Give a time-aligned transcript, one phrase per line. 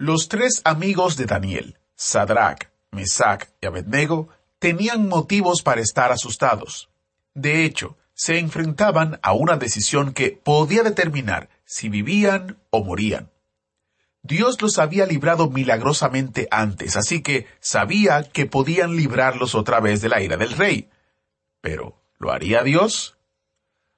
[0.00, 6.88] Los tres amigos de Daniel, Sadrach, Mesach y Abednego, tenían motivos para estar asustados.
[7.34, 13.30] De hecho, se enfrentaban a una decisión que podía determinar si vivían o morían.
[14.22, 20.08] Dios los había librado milagrosamente antes, así que sabía que podían librarlos otra vez de
[20.08, 20.88] la ira del rey.
[21.60, 23.18] Pero, ¿lo haría Dios?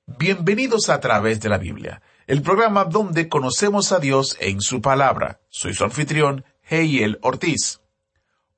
[0.06, 5.40] Bienvenidos a través de la Biblia, el programa donde conocemos a Dios en su palabra.
[5.48, 7.80] Soy su anfitrión, Heiel Ortiz.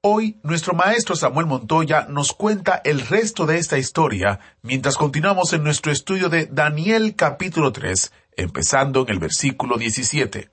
[0.00, 5.64] Hoy nuestro maestro Samuel Montoya nos cuenta el resto de esta historia mientras continuamos en
[5.64, 10.50] nuestro estudio de Daniel capítulo 3, empezando en el versículo 17.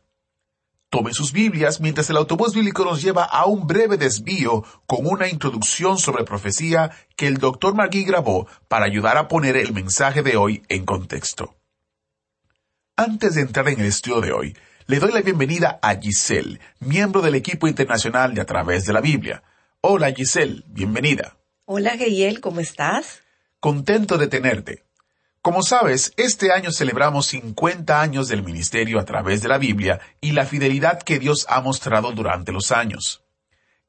[0.89, 5.27] Tomen sus Biblias mientras el autobús bíblico nos lleva a un breve desvío con una
[5.27, 7.75] introducción sobre profecía que el Dr.
[7.75, 11.55] Magui grabó para ayudar a poner el mensaje de hoy en contexto.
[13.01, 17.23] Antes de entrar en el estudio de hoy, le doy la bienvenida a Giselle, miembro
[17.23, 19.41] del equipo internacional de A través de la Biblia.
[19.81, 21.35] Hola Giselle, bienvenida.
[21.65, 23.23] Hola Geyel, ¿cómo estás?
[23.59, 24.85] Contento de tenerte.
[25.41, 30.33] Como sabes, este año celebramos 50 años del ministerio a través de la Biblia y
[30.33, 33.23] la fidelidad que Dios ha mostrado durante los años.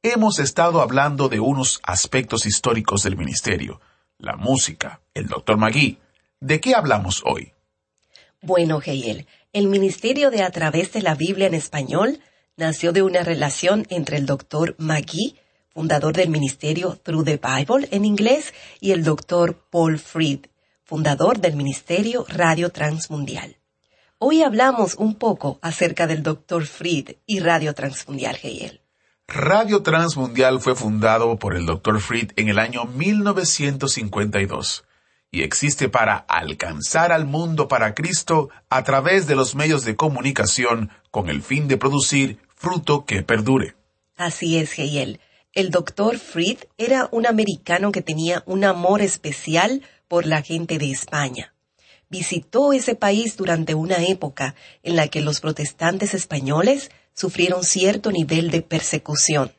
[0.03, 3.79] Hemos estado hablando de unos aspectos históricos del ministerio,
[4.17, 5.59] la música, el Dr.
[5.59, 5.99] Magui.
[6.41, 7.53] ¿De qué hablamos hoy?
[8.45, 12.19] Bueno, Geyel, el ministerio de A través de la Biblia en español
[12.57, 15.37] nació de una relación entre el doctor Magui,
[15.69, 20.47] fundador del ministerio Through the Bible en inglés, y el doctor Paul Fried,
[20.83, 23.59] fundador del ministerio Radio Transmundial.
[24.19, 28.81] Hoy hablamos un poco acerca del doctor Fried y Radio Transmundial, Geyel.
[29.29, 32.01] Radio Transmundial fue fundado por el Dr.
[32.01, 34.83] Fried en el año 1952
[35.35, 40.91] y existe para alcanzar al mundo para Cristo a través de los medios de comunicación
[41.11, 43.75] con el fin de producir fruto que perdure.
[44.15, 45.21] Así es, Geyel.
[45.55, 50.91] El doctor Fried era un americano que tenía un amor especial por la gente de
[50.91, 51.55] España.
[52.11, 58.51] Visitó ese país durante una época en la que los protestantes españoles sufrieron cierto nivel
[58.51, 59.53] de persecución.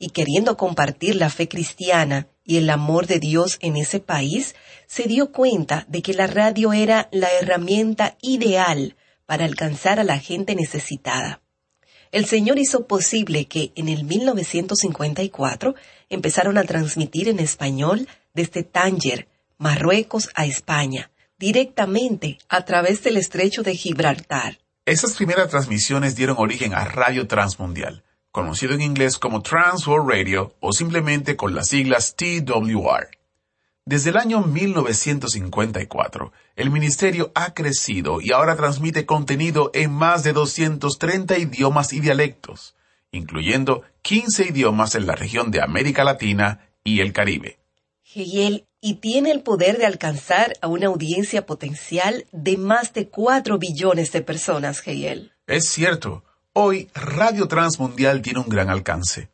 [0.00, 4.54] Y queriendo compartir la fe cristiana y el amor de Dios en ese país,
[4.86, 8.96] se dio cuenta de que la radio era la herramienta ideal
[9.26, 11.40] para alcanzar a la gente necesitada.
[12.12, 15.74] El Señor hizo posible que en el 1954
[16.10, 19.26] empezaron a transmitir en español desde Tánger,
[19.58, 24.58] Marruecos a España, directamente a través del estrecho de Gibraltar.
[24.86, 28.03] Esas primeras transmisiones dieron origen a Radio Transmundial,
[28.34, 33.06] conocido en inglés como Trans World Radio o simplemente con las siglas TWR.
[33.84, 40.32] Desde el año 1954, el ministerio ha crecido y ahora transmite contenido en más de
[40.32, 42.74] 230 idiomas y dialectos,
[43.12, 47.60] incluyendo 15 idiomas en la región de América Latina y el Caribe.
[48.16, 53.58] Hegel y tiene el poder de alcanzar a una audiencia potencial de más de 4
[53.58, 55.30] billones de personas, Hegel.
[55.46, 56.24] Es cierto,
[56.56, 59.28] hoy Radio Transmundial tiene un gran alcance.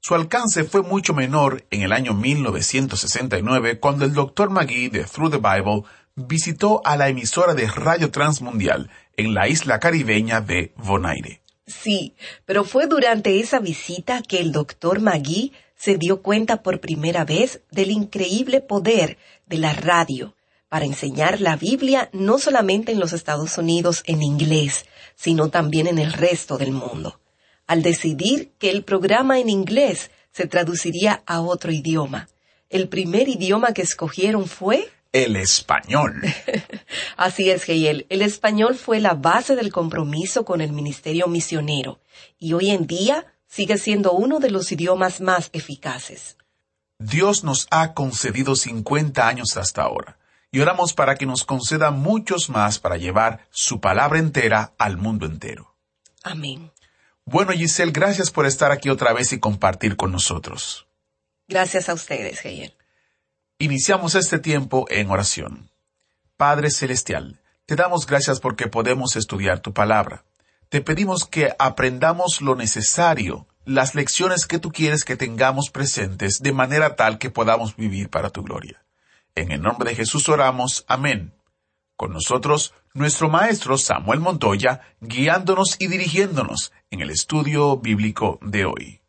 [0.00, 4.50] Su alcance fue mucho menor en el año 1969 cuando el Dr.
[4.50, 5.82] McGee de Through the Bible
[6.14, 11.40] visitó a la emisora de Radio Transmundial en la isla caribeña de Bonaire.
[11.66, 12.14] Sí,
[12.44, 15.00] pero fue durante esa visita que el Dr.
[15.00, 20.34] McGee se dio cuenta por primera vez del increíble poder de la radio
[20.68, 25.98] para enseñar la Biblia no solamente en los Estados Unidos en inglés, sino también en
[25.98, 27.20] el resto del mundo
[27.68, 32.28] al decidir que el programa en inglés se traduciría a otro idioma.
[32.70, 36.22] El primer idioma que escogieron fue el español.
[37.16, 38.06] Así es, Geyel.
[38.08, 42.00] El español fue la base del compromiso con el ministerio misionero
[42.38, 46.36] y hoy en día sigue siendo uno de los idiomas más eficaces.
[46.98, 50.18] Dios nos ha concedido 50 años hasta ahora
[50.50, 55.26] y oramos para que nos conceda muchos más para llevar su palabra entera al mundo
[55.26, 55.74] entero.
[56.22, 56.72] Amén.
[57.24, 60.86] Bueno, Giselle, gracias por estar aquí otra vez y compartir con nosotros.
[61.46, 62.74] Gracias a ustedes, Geyel.
[63.58, 65.70] Iniciamos este tiempo en oración.
[66.36, 70.24] Padre Celestial, te damos gracias porque podemos estudiar tu palabra.
[70.68, 76.52] te pedimos que aprendamos lo necesario, las lecciones que tú quieres que tengamos presentes de
[76.52, 78.82] manera tal que podamos vivir para tu gloria.
[79.34, 80.84] En el nombre de Jesús oramos.
[80.88, 81.32] Amén.
[81.96, 89.00] Con nosotros, nuestro maestro Samuel Montoya, guiándonos y dirigiéndonos en el estudio bíblico de hoy.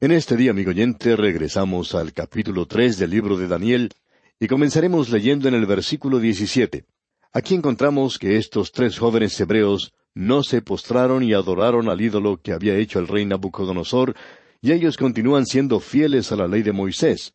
[0.00, 3.90] En este día, amigo oyente, regresamos al capítulo tres del libro de Daniel
[4.38, 6.84] y comenzaremos leyendo en el versículo 17.
[7.32, 12.52] Aquí encontramos que estos tres jóvenes hebreos no se postraron y adoraron al ídolo que
[12.52, 14.14] había hecho el rey Nabucodonosor,
[14.60, 17.34] y ellos continúan siendo fieles a la ley de Moisés,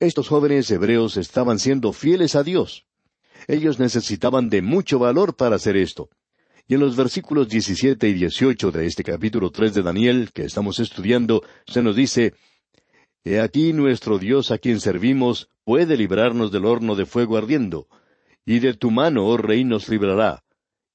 [0.00, 2.86] estos jóvenes hebreos estaban siendo fieles a Dios.
[3.46, 6.08] Ellos necesitaban de mucho valor para hacer esto.
[6.66, 10.78] Y en los versículos 17 y 18 de este capítulo 3 de Daniel, que estamos
[10.78, 12.32] estudiando, se nos dice,
[13.24, 17.86] He aquí nuestro Dios a quien servimos puede librarnos del horno de fuego ardiendo,
[18.46, 20.42] y de tu mano, oh rey, nos librará.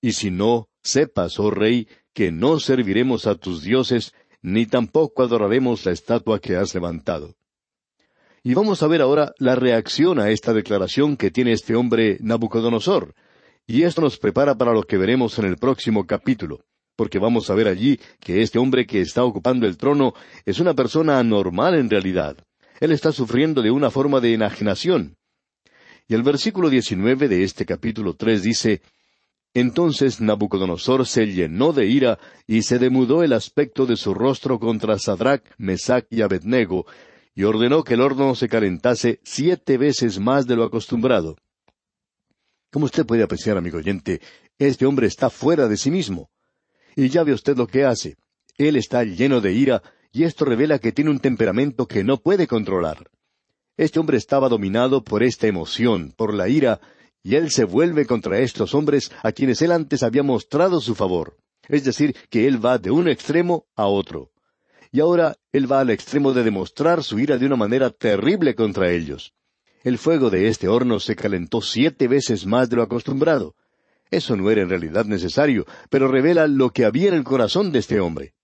[0.02, 5.86] Y si no, sepas, oh rey, que no serviremos a tus dioses, ni tampoco adoraremos
[5.86, 7.36] la estatua que has levantado.
[8.48, 13.16] Y vamos a ver ahora la reacción a esta declaración que tiene este hombre Nabucodonosor.
[13.66, 16.60] Y esto nos prepara para lo que veremos en el próximo capítulo,
[16.96, 20.14] porque vamos a ver allí que este hombre que está ocupando el trono
[20.46, 22.38] es una persona anormal en realidad.
[22.80, 25.18] Él está sufriendo de una forma de enajenación.
[26.08, 28.84] Y el versículo 19 de este capítulo tres dice,
[29.56, 35.00] Entonces Nabucodonosor se llenó de ira y se demudó el aspecto de su rostro contra
[35.00, 36.86] Sadrach, Mesach y Abednego,
[37.36, 41.36] y ordenó que el horno se calentase siete veces más de lo acostumbrado.
[42.72, 44.22] Como usted puede apreciar, amigo oyente,
[44.58, 46.30] este hombre está fuera de sí mismo.
[46.96, 48.16] Y ya ve usted lo que hace.
[48.58, 49.84] Él está lleno de ira,
[50.14, 53.12] y esto revela que tiene un temperamento que no puede controlar.
[53.76, 56.80] Este hombre estaba dominado por esta emoción, por la ira,
[57.22, 61.36] y él se vuelve contra estos hombres a quienes él antes había mostrado su favor.
[61.68, 64.32] Es decir, que él va de un extremo a otro
[64.96, 68.90] y ahora él va al extremo de demostrar su ira de una manera terrible contra
[68.90, 69.34] ellos.
[69.84, 73.56] El fuego de este horno se calentó siete veces más de lo acostumbrado.
[74.10, 77.80] Eso no era en realidad necesario, pero revela lo que había en el corazón de
[77.80, 78.36] este hombre.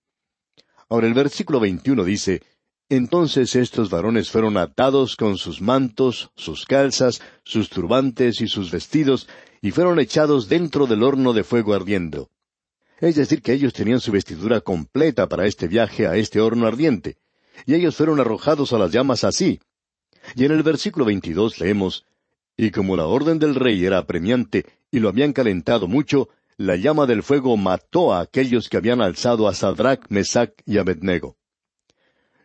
[0.89, 2.41] Ahora el versículo 21 dice,
[2.89, 9.29] Entonces estos varones fueron atados con sus mantos, sus calzas, sus turbantes y sus vestidos,
[9.61, 12.29] y fueron echados dentro del horno de fuego ardiendo.
[13.01, 17.17] Es decir, que ellos tenían su vestidura completa para este viaje a este horno ardiente,
[17.65, 19.59] y ellos fueron arrojados a las llamas así.
[20.35, 22.05] Y en el versículo 22 leemos,
[22.55, 27.07] Y como la orden del rey era apremiante y lo habían calentado mucho, la llama
[27.07, 31.37] del fuego mató a aquellos que habían alzado a Sadrach, Mesach y Abednego.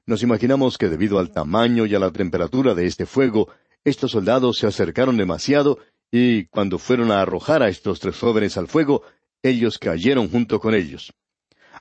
[0.06, 3.50] Nos imaginamos que debido al tamaño y a la temperatura de este fuego,
[3.84, 5.78] estos soldados se acercaron demasiado
[6.10, 9.02] y cuando fueron a arrojar a estos tres jóvenes al fuego,
[9.42, 11.12] ellos cayeron junto con ellos.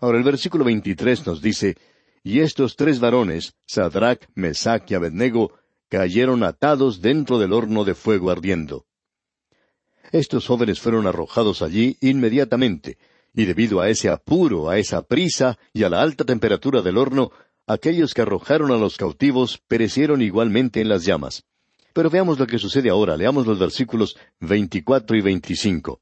[0.01, 1.75] Ahora el versículo 23 nos dice,
[2.23, 5.53] Y estos tres varones, Sadrach, Mesach y Abednego,
[5.89, 8.85] cayeron atados dentro del horno de fuego ardiendo.
[10.11, 12.97] Estos jóvenes fueron arrojados allí inmediatamente,
[13.33, 17.31] y debido a ese apuro, a esa prisa y a la alta temperatura del horno,
[17.67, 21.43] aquellos que arrojaron a los cautivos perecieron igualmente en las llamas.
[21.93, 26.01] Pero veamos lo que sucede ahora, leamos los versículos 24 y 25.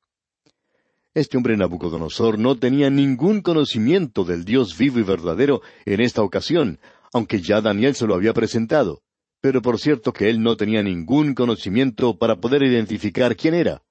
[1.13, 6.79] Este hombre Nabucodonosor no tenía ningún conocimiento del Dios vivo y verdadero en esta ocasión,
[7.11, 9.01] aunque ya Daniel se lo había presentado.
[9.41, 13.83] Pero por cierto que él no tenía ningún conocimiento para poder identificar quién era.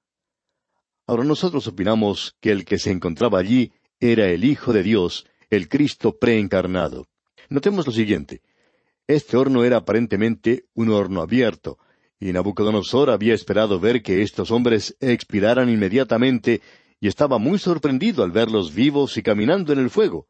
[1.07, 5.69] Ahora nosotros opinamos que el que se encontraba allí era el Hijo de Dios, el
[5.69, 7.07] Cristo preencarnado.
[7.51, 8.41] Notemos lo siguiente.
[9.07, 11.77] Este horno era aparentemente un horno abierto,
[12.19, 16.63] y Nabucodonosor había esperado ver que estos hombres expiraran inmediatamente
[17.01, 20.29] y estaba muy sorprendido al verlos vivos y caminando en el fuego.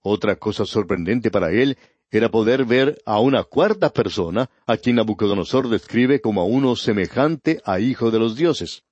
[0.00, 1.76] Otra cosa sorprendente para él
[2.10, 7.60] era poder ver a una cuarta persona a quien Nabucodonosor describe como a uno semejante
[7.64, 8.82] a hijo de los dioses.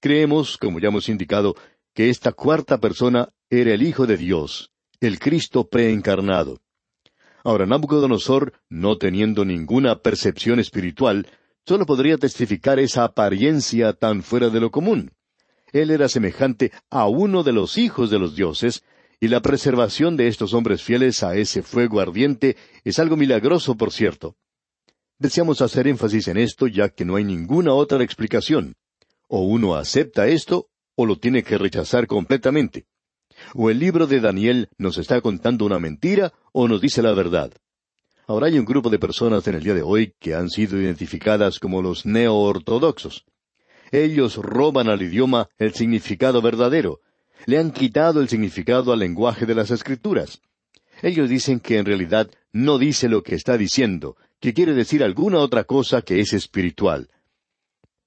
[0.00, 1.54] Creemos, como ya hemos indicado,
[1.94, 6.60] que esta cuarta persona era el Hijo de Dios, el Cristo preencarnado.
[7.42, 11.26] Ahora, Nabucodonosor, no teniendo ninguna percepción espiritual,
[11.64, 15.15] solo podría testificar esa apariencia tan fuera de lo común.
[15.82, 18.82] Él era semejante a uno de los hijos de los dioses,
[19.20, 23.92] y la preservación de estos hombres fieles a ese fuego ardiente es algo milagroso, por
[23.92, 24.36] cierto.
[25.18, 28.74] Deseamos hacer énfasis en esto ya que no hay ninguna otra explicación.
[29.28, 32.86] O uno acepta esto o lo tiene que rechazar completamente.
[33.54, 37.52] O el libro de Daniel nos está contando una mentira o nos dice la verdad.
[38.26, 41.58] Ahora hay un grupo de personas en el día de hoy que han sido identificadas
[41.58, 43.24] como los neo-ortodoxos.
[43.92, 47.00] Ellos roban al idioma el significado verdadero,
[47.46, 50.40] le han quitado el significado al lenguaje de las escrituras.
[51.02, 55.38] Ellos dicen que en realidad no dice lo que está diciendo, que quiere decir alguna
[55.38, 57.08] otra cosa que es espiritual.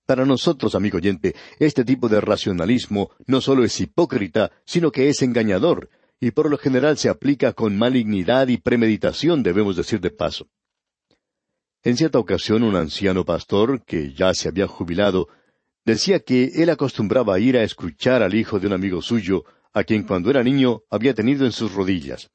[0.05, 5.21] Para nosotros, amigo oyente, este tipo de racionalismo no solo es hipócrita, sino que es
[5.21, 10.48] engañador, y por lo general se aplica con malignidad y premeditación, debemos decir de paso.
[11.83, 15.29] En cierta ocasión un anciano pastor, que ya se había jubilado,
[15.86, 20.03] Decía que él acostumbraba ir a escuchar al hijo de un amigo suyo, a quien
[20.03, 22.29] cuando era niño había tenido en sus rodillas.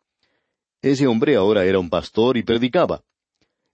[0.83, 3.03] Ese hombre ahora era un pastor y predicaba.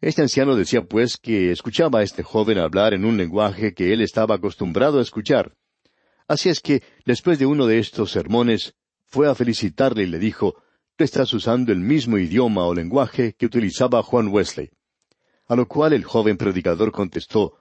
[0.01, 4.01] Este anciano decía pues que escuchaba a este joven hablar en un lenguaje que él
[4.01, 5.55] estaba acostumbrado a escuchar.
[6.27, 8.75] Así es que, después de uno de estos sermones,
[9.05, 10.55] fue a felicitarle y le dijo,
[11.01, 14.71] Tú estás usando el mismo idioma o lenguaje que utilizaba Juan Wesley.
[15.47, 17.57] A lo cual el joven predicador contestó,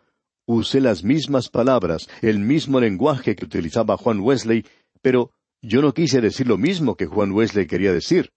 [0.56, 4.66] usé las mismas palabras, el mismo lenguaje que utilizaba Juan Wesley,
[5.00, 8.32] pero yo no quise decir lo mismo que Juan Wesley quería decir.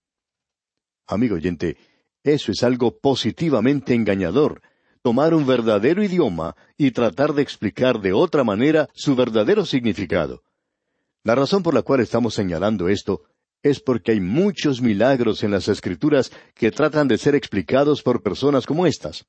[1.06, 1.78] Amigo oyente,
[2.22, 4.60] eso es algo positivamente engañador,
[5.00, 10.42] tomar un verdadero idioma y tratar de explicar de otra manera su verdadero significado.
[11.24, 13.22] La razón por la cual estamos señalando esto
[13.62, 18.66] es porque hay muchos milagros en las Escrituras que tratan de ser explicados por personas
[18.66, 19.24] como estas.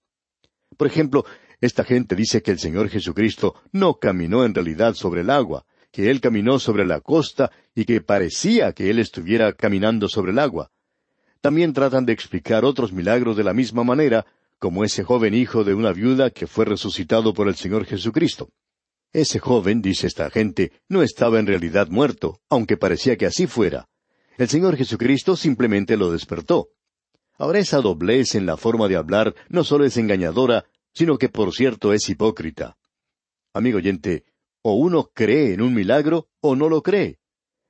[0.75, 1.24] Por ejemplo,
[1.65, 6.12] esta gente dice que el Señor Jesucristo no caminó en realidad sobre el agua, que
[6.12, 10.72] Él caminó sobre la costa y que parecía que Él estuviera caminando sobre el agua.
[11.39, 14.25] También tratan de explicar otros milagros de la misma manera,
[14.60, 18.50] como ese joven hijo de una viuda que fue resucitado por el Señor Jesucristo.
[19.13, 23.88] Ese joven, dice esta gente, no estaba en realidad muerto, aunque parecía que así fuera.
[24.38, 26.72] El Señor Jesucristo simplemente lo despertó.
[27.38, 31.54] Ahora esa doblez en la forma de hablar no solo es engañadora, sino que por
[31.54, 32.78] cierto es hipócrita.
[33.54, 34.26] Amigo oyente,
[34.62, 37.20] o uno cree en un milagro o no lo cree.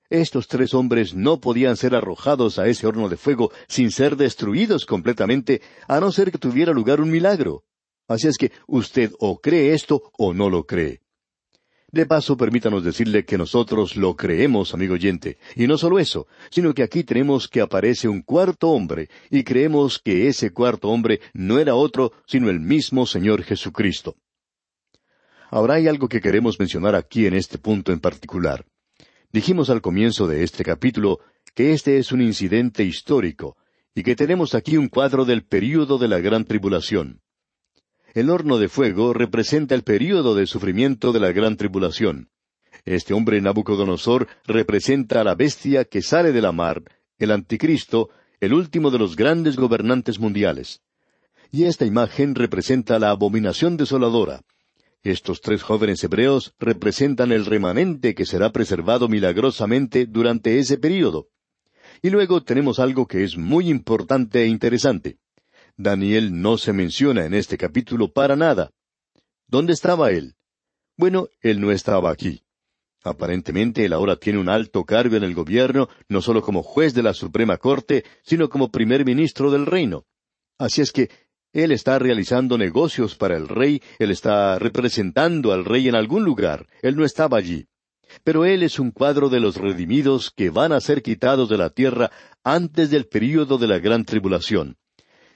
[0.09, 4.85] Estos tres hombres no podían ser arrojados a ese horno de fuego sin ser destruidos
[4.85, 7.63] completamente, a no ser que tuviera lugar un milagro.
[8.07, 11.02] Así es que usted o cree esto o no lo cree.
[11.93, 16.73] De paso, permítanos decirle que nosotros lo creemos, amigo oyente, y no solo eso, sino
[16.73, 21.59] que aquí tenemos que aparece un cuarto hombre, y creemos que ese cuarto hombre no
[21.59, 24.15] era otro sino el mismo Señor Jesucristo.
[25.51, 28.65] Ahora hay algo que queremos mencionar aquí en este punto en particular.
[29.31, 31.19] Dijimos al comienzo de este capítulo
[31.53, 33.55] que este es un incidente histórico,
[33.93, 37.21] y que tenemos aquí un cuadro del período de la gran tribulación.
[38.13, 42.29] El horno de fuego representa el período de sufrimiento de la gran tribulación.
[42.85, 46.83] Este hombre Nabucodonosor representa a la bestia que sale de la mar,
[47.17, 50.81] el anticristo, el último de los grandes gobernantes mundiales.
[51.51, 54.41] Y esta imagen representa la abominación desoladora.
[55.01, 61.29] Estos tres jóvenes hebreos representan el remanente que será preservado milagrosamente durante ese período.
[62.03, 65.17] Y luego tenemos algo que es muy importante e interesante.
[65.77, 68.71] Daniel no se menciona en este capítulo para nada.
[69.47, 70.35] ¿Dónde estaba él?
[70.97, 72.43] Bueno, él no estaba aquí.
[73.03, 77.03] Aparentemente él ahora tiene un alto cargo en el gobierno, no solo como juez de
[77.03, 80.05] la Suprema Corte, sino como primer ministro del reino.
[80.57, 81.09] Así es que
[81.51, 86.67] él está realizando negocios para el rey, él está representando al rey en algún lugar,
[86.81, 87.67] él no estaba allí.
[88.23, 91.71] Pero él es un cuadro de los redimidos que van a ser quitados de la
[91.71, 92.11] tierra
[92.43, 94.77] antes del período de la gran tribulación.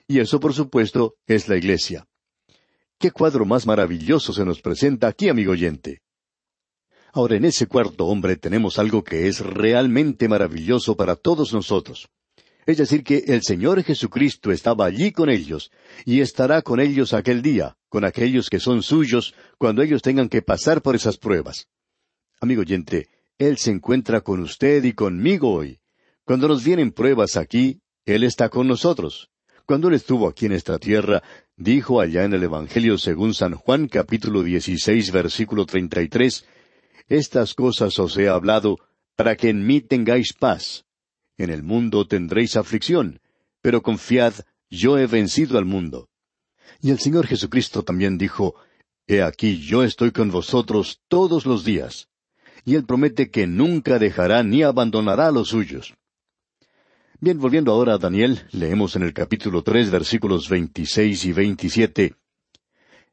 [0.08, 2.08] Y eso, por supuesto, es la Iglesia.
[2.98, 6.02] ¿Qué cuadro más maravilloso se nos presenta aquí, amigo oyente?
[7.14, 12.08] Ahora, en ese cuarto hombre tenemos algo que es realmente maravilloso para todos nosotros.
[12.66, 15.72] Es decir, que el Señor Jesucristo estaba allí con ellos,
[16.06, 20.42] y estará con ellos aquel día, con aquellos que son suyos, cuando ellos tengan que
[20.42, 21.68] pasar por esas pruebas.
[22.40, 25.80] Amigo oyente, Él se encuentra con usted y conmigo hoy.
[26.26, 29.30] Cuando nos vienen pruebas aquí, Él está con nosotros.
[29.68, 31.22] Cuando Él estuvo aquí en esta tierra,
[31.58, 36.46] dijo allá en el Evangelio según San Juan capítulo 16 versículo 33,
[37.10, 38.78] Estas cosas os he hablado
[39.18, 40.86] para que en mí tengáis paz.
[41.38, 43.20] En el mundo tendréis aflicción,
[43.62, 44.36] pero confiad,
[44.70, 46.08] yo he vencido al mundo.
[46.80, 48.56] Y el Señor Jesucristo también dijo,
[49.06, 52.08] He aquí yo estoy con vosotros todos los días.
[52.64, 55.94] Y Él promete que nunca dejará ni abandonará a los suyos.
[57.20, 62.14] Bien, volviendo ahora a Daniel, leemos en el capítulo tres versículos veintiséis y veintisiete.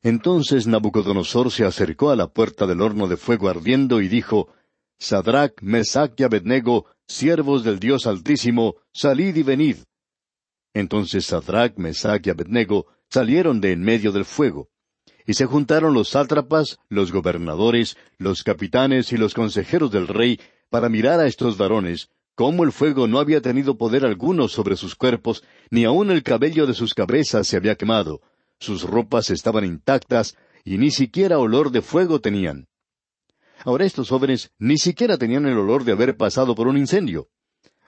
[0.02, 4.52] Entonces Nabucodonosor se acercó a la puerta del horno de fuego ardiendo y dijo,
[4.98, 9.76] Sadrach, Mesach y Abednego, siervos del Dios Altísimo, salid y venid.
[10.74, 14.68] Entonces Sadrach, Mesach y Abednego salieron de en medio del fuego.
[15.24, 20.90] Y se juntaron los sátrapas, los gobernadores, los capitanes y los consejeros del rey para
[20.90, 25.44] mirar a estos varones, cómo el fuego no había tenido poder alguno sobre sus cuerpos,
[25.70, 28.20] ni aun el cabello de sus cabezas se había quemado,
[28.58, 32.66] sus ropas estaban intactas, y ni siquiera olor de fuego tenían.
[33.64, 37.28] Ahora estos jóvenes ni siquiera tenían el olor de haber pasado por un incendio.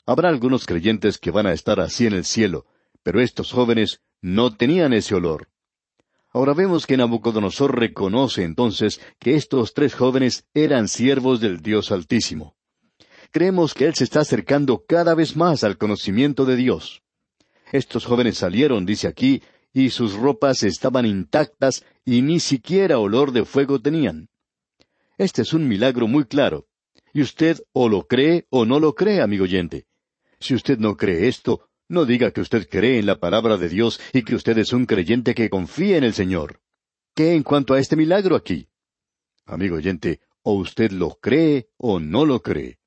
[0.06, 2.66] Habrá algunos creyentes que van a estar así en el cielo,
[3.02, 5.48] pero estos jóvenes no tenían ese olor.
[6.32, 12.55] Ahora vemos que Nabucodonosor reconoce entonces que estos tres jóvenes eran siervos del Dios Altísimo
[13.30, 17.02] creemos que Él se está acercando cada vez más al conocimiento de Dios.
[17.72, 19.42] Estos jóvenes salieron, dice aquí,
[19.72, 24.28] y sus ropas estaban intactas y ni siquiera olor de fuego tenían.
[25.18, 26.66] Este es un milagro muy claro.
[27.12, 29.86] Y usted o lo cree o no lo cree, amigo oyente.
[30.38, 34.00] Si usted no cree esto, no diga que usted cree en la palabra de Dios
[34.12, 36.60] y que usted es un creyente que confía en el Señor.
[37.14, 38.68] ¿Qué en cuanto a este milagro aquí?
[39.46, 42.78] Amigo oyente, o usted lo cree o no lo cree.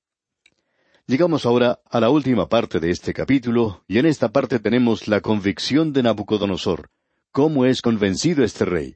[1.09, 5.21] Llegamos ahora a la última parte de este capítulo, y en esta parte tenemos la
[5.21, 6.91] convicción de Nabucodonosor,
[7.31, 8.95] cómo es convencido este rey.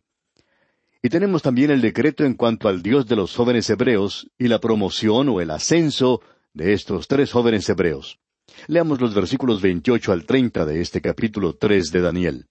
[1.01, 4.59] Y tenemos también el decreto en cuanto al Dios de los jóvenes hebreos y la
[4.59, 6.21] promoción o el ascenso
[6.53, 8.19] de estos tres jóvenes hebreos.
[8.67, 12.45] Leamos los versículos 28 al 30 de este capítulo 3 de Daniel.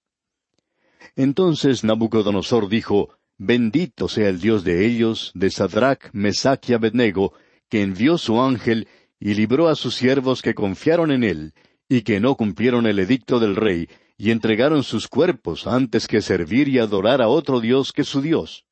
[1.14, 7.32] Entonces Nabucodonosor dijo, Bendito sea el Dios de ellos, de Sadrach, Mesach y Abednego,
[7.68, 8.88] que envió su ángel
[9.24, 11.54] y libró a sus siervos que confiaron en él,
[11.88, 16.66] y que no cumplieron el edicto del rey, y entregaron sus cuerpos antes que servir
[16.66, 18.64] y adorar a otro Dios que su Dios.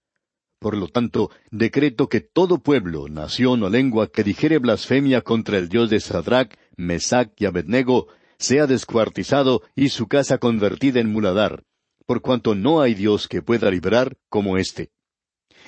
[0.59, 5.69] Por lo tanto, decreto que todo pueblo, nación o lengua que dijere blasfemia contra el
[5.69, 11.63] Dios de Sadrach, Mesach y Abednego, sea descuartizado y su casa convertida en muladar,
[12.07, 14.91] por cuanto no hay Dios que pueda librar como éste.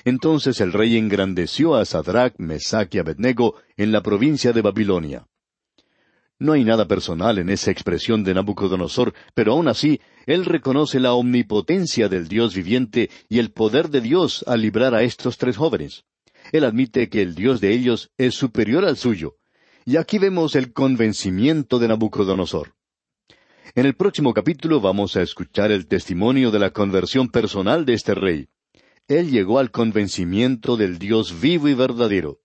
[0.05, 5.27] Entonces el rey engrandeció a Sadrach, Mesach y Abednego en la provincia de Babilonia.
[6.39, 11.13] No hay nada personal en esa expresión de Nabucodonosor, pero aun así, él reconoce la
[11.13, 16.03] omnipotencia del Dios viviente y el poder de Dios al librar a estos tres jóvenes.
[16.51, 19.35] Él admite que el Dios de ellos es superior al suyo.
[19.85, 22.75] Y aquí vemos el convencimiento de Nabucodonosor.
[23.75, 28.15] En el próximo capítulo vamos a escuchar el testimonio de la conversión personal de este
[28.15, 28.49] rey
[29.07, 32.39] él llegó al convencimiento del Dios vivo y verdadero.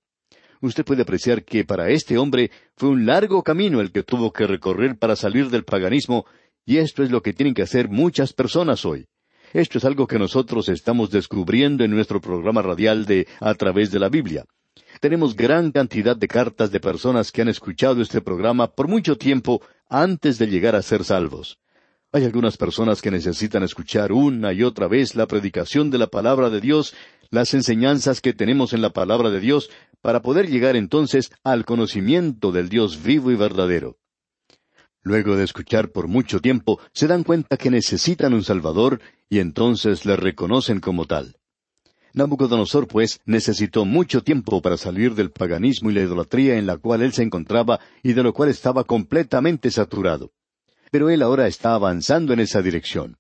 [0.61, 4.47] Usted puede apreciar que para este hombre fue un largo camino el que tuvo que
[4.47, 6.27] recorrer para salir del paganismo,
[6.67, 9.07] y esto es lo que tienen que hacer muchas personas hoy.
[9.53, 14.01] Esto es algo que nosotros estamos descubriendo en nuestro programa radial de A través de
[14.01, 14.45] la Biblia.
[15.01, 19.63] Tenemos gran cantidad de cartas de personas que han escuchado este programa por mucho tiempo
[19.89, 21.59] antes de llegar a ser salvos.
[22.11, 26.49] Hay algunas personas que necesitan escuchar una y otra vez la predicación de la palabra
[26.49, 26.95] de Dios,
[27.29, 29.69] las enseñanzas que tenemos en la palabra de Dios,
[30.01, 33.99] para poder llegar entonces al conocimiento del Dios vivo y verdadero.
[35.03, 40.07] Luego de escuchar por mucho tiempo, se dan cuenta que necesitan un Salvador y entonces
[40.07, 41.37] le reconocen como tal.
[42.15, 47.03] Nabucodonosor, pues, necesitó mucho tiempo para salir del paganismo y la idolatría en la cual
[47.03, 50.33] él se encontraba y de lo cual estaba completamente saturado
[50.91, 53.17] pero él ahora está avanzando en esa dirección.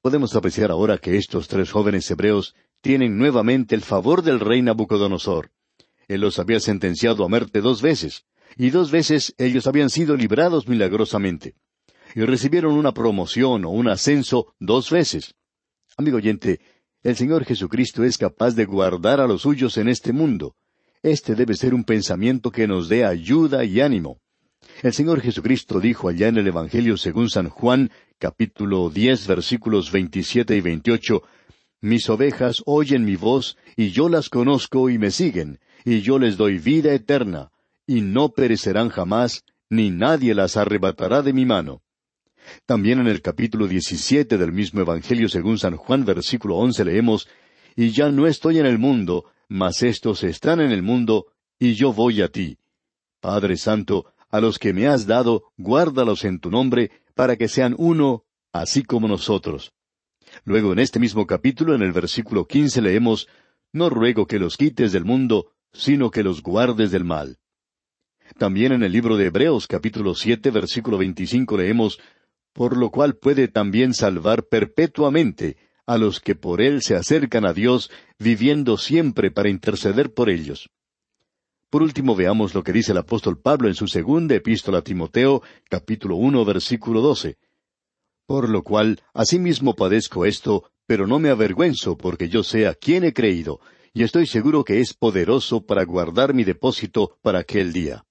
[0.00, 5.50] Podemos apreciar ahora que estos tres jóvenes hebreos tienen nuevamente el favor del rey Nabucodonosor.
[6.06, 8.24] Él los había sentenciado a muerte dos veces,
[8.56, 11.54] y dos veces ellos habían sido librados milagrosamente.
[12.14, 15.34] Y recibieron una promoción o un ascenso dos veces.
[15.96, 16.60] Amigo oyente,
[17.02, 20.56] el Señor Jesucristo es capaz de guardar a los suyos en este mundo.
[21.02, 24.20] Este debe ser un pensamiento que nos dé ayuda y ánimo.
[24.82, 30.56] El Señor Jesucristo dijo allá en el Evangelio según San Juan, capítulo diez, versículos veintisiete
[30.56, 31.24] y veintiocho,
[31.80, 36.36] Mis ovejas oyen mi voz, y yo las conozco y me siguen, y yo les
[36.36, 37.50] doy vida eterna,
[37.88, 41.82] y no perecerán jamás, ni nadie las arrebatará de mi mano.
[42.64, 47.28] También en el capítulo 17 del mismo Evangelio según San Juan, versículo 11, leemos,
[47.74, 51.26] Y ya no estoy en el mundo, mas estos están en el mundo,
[51.58, 52.58] y yo voy a ti.
[53.20, 57.74] Padre Santo, a los que me has dado, guárdalos en tu nombre, para que sean
[57.78, 59.72] uno, así como nosotros.
[60.44, 63.28] Luego en este mismo capítulo, en el versículo quince, leemos,
[63.72, 67.38] No ruego que los quites del mundo, sino que los guardes del mal.
[68.36, 71.98] También en el libro de Hebreos capítulo siete, versículo veinticinco leemos,
[72.52, 77.54] Por lo cual puede también salvar perpetuamente a los que por él se acercan a
[77.54, 80.68] Dios, viviendo siempre para interceder por ellos.
[81.70, 85.42] Por último, veamos lo que dice el apóstol Pablo en su segunda epístola a Timoteo,
[85.68, 87.36] capítulo uno, versículo doce.
[88.26, 93.04] Por lo cual, asimismo padezco esto, pero no me avergüenzo, porque yo sé a quién
[93.04, 93.60] he creído,
[93.92, 98.06] y estoy seguro que es poderoso para guardar mi depósito para aquel día.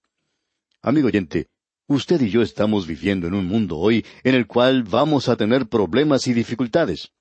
[0.83, 1.47] Amigo oyente,
[1.87, 5.67] usted y yo estamos viviendo en un mundo hoy en el cual vamos a tener
[5.67, 7.11] problemas y dificultades.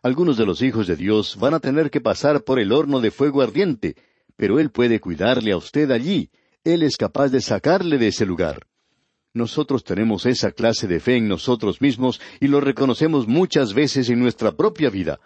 [0.00, 3.10] Algunos de los hijos de Dios van a tener que pasar por el horno de
[3.10, 3.96] fuego ardiente,
[4.36, 6.30] pero Él puede cuidarle a usted allí.
[6.64, 8.66] Él es capaz de sacarle de ese lugar.
[9.34, 14.20] Nosotros tenemos esa clase de fe en nosotros mismos y lo reconocemos muchas veces en
[14.20, 15.20] nuestra propia vida.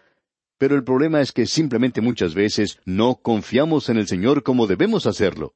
[0.59, 5.07] Pero el problema es que simplemente muchas veces no confiamos en el Señor como debemos
[5.07, 5.55] hacerlo.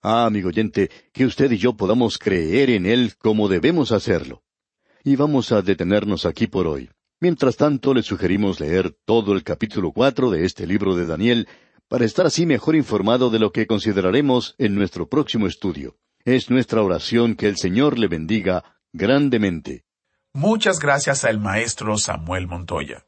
[0.00, 4.42] Ah, amigo oyente, que usted y yo podamos creer en Él como debemos hacerlo.
[5.04, 6.88] Y vamos a detenernos aquí por hoy.
[7.20, 11.48] Mientras tanto, le sugerimos leer todo el capítulo cuatro de este libro de Daniel,
[11.88, 15.96] para estar así mejor informado de lo que consideraremos en nuestro próximo estudio.
[16.24, 19.84] Es nuestra oración que el Señor le bendiga grandemente.
[20.34, 23.04] Muchas gracias al maestro Samuel Montoya.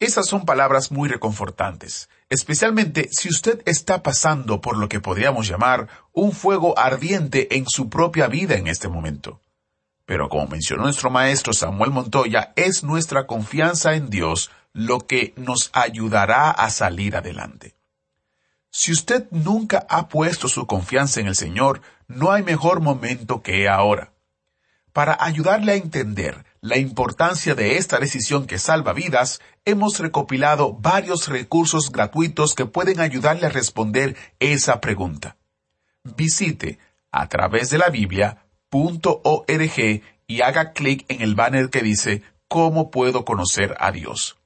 [0.00, 5.88] Esas son palabras muy reconfortantes, especialmente si usted está pasando por lo que podríamos llamar
[6.12, 9.40] un fuego ardiente en su propia vida en este momento.
[10.06, 15.70] Pero como mencionó nuestro maestro Samuel Montoya, es nuestra confianza en Dios lo que nos
[15.72, 17.77] ayudará a salir adelante.
[18.80, 23.68] Si usted nunca ha puesto su confianza en el Señor, no hay mejor momento que
[23.68, 24.12] ahora.
[24.92, 31.26] Para ayudarle a entender la importancia de esta decisión que salva vidas, hemos recopilado varios
[31.26, 35.36] recursos gratuitos que pueden ayudarle a responder esa pregunta.
[36.04, 36.78] Visite
[37.10, 38.42] a través de la Biblia.org
[40.28, 44.37] y haga clic en el banner que dice ¿Cómo puedo conocer a Dios?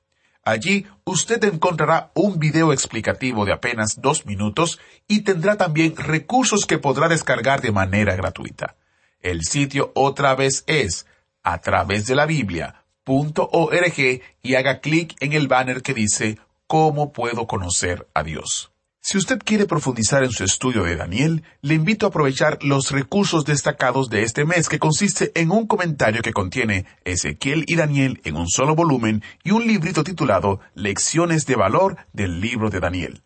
[0.45, 6.79] Allí usted encontrará un video explicativo de apenas dos minutos y tendrá también recursos que
[6.79, 8.75] podrá descargar de manera gratuita.
[9.21, 11.07] El sitio otra vez es
[11.45, 17.47] a través de la Biblia.org y haga clic en el banner que dice ¿Cómo puedo
[17.47, 18.72] conocer a Dios?
[19.05, 23.45] Si usted quiere profundizar en su estudio de Daniel, le invito a aprovechar los recursos
[23.45, 28.37] destacados de este mes que consiste en un comentario que contiene Ezequiel y Daniel en
[28.37, 33.25] un solo volumen y un librito titulado Lecciones de Valor del libro de Daniel.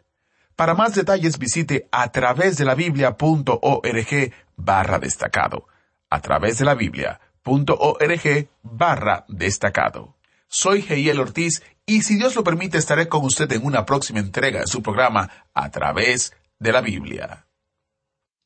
[0.56, 5.66] Para más detalles visite a través de la biblia.org barra destacado.
[6.08, 10.15] A través de la biblia.org barra destacado.
[10.48, 14.60] Soy Geiel Ortiz y si Dios lo permite estaré con usted en una próxima entrega
[14.60, 17.42] de su programa a través de la Biblia.